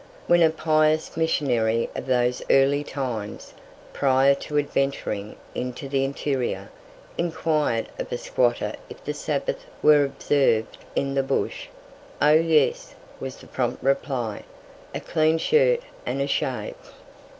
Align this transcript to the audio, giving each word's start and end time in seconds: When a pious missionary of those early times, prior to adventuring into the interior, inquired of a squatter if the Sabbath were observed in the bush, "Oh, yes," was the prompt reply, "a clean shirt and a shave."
When 0.25 0.41
a 0.41 0.49
pious 0.49 1.15
missionary 1.15 1.87
of 1.95 2.07
those 2.07 2.41
early 2.49 2.83
times, 2.83 3.53
prior 3.93 4.33
to 4.33 4.57
adventuring 4.57 5.35
into 5.53 5.87
the 5.87 6.03
interior, 6.03 6.71
inquired 7.19 7.87
of 7.99 8.11
a 8.11 8.17
squatter 8.17 8.73
if 8.89 9.05
the 9.05 9.13
Sabbath 9.13 9.63
were 9.83 10.03
observed 10.03 10.79
in 10.95 11.13
the 11.13 11.21
bush, 11.21 11.67
"Oh, 12.19 12.31
yes," 12.31 12.95
was 13.19 13.35
the 13.37 13.45
prompt 13.45 13.83
reply, 13.83 14.41
"a 14.95 14.99
clean 14.99 15.37
shirt 15.37 15.81
and 16.03 16.19
a 16.19 16.25
shave." 16.25 16.73